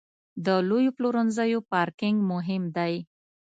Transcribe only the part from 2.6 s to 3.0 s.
دی.